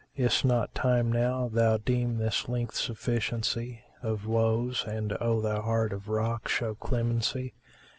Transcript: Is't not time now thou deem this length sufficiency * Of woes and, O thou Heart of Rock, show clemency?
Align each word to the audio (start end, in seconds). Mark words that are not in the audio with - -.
Is't 0.15 0.43
not 0.43 0.73
time 0.73 1.11
now 1.11 1.47
thou 1.47 1.77
deem 1.77 2.17
this 2.17 2.49
length 2.49 2.73
sufficiency 2.73 3.83
* 3.93 4.01
Of 4.01 4.25
woes 4.25 4.83
and, 4.87 5.15
O 5.21 5.41
thou 5.41 5.61
Heart 5.61 5.93
of 5.93 6.07
Rock, 6.09 6.47
show 6.47 6.73
clemency? 6.73 7.53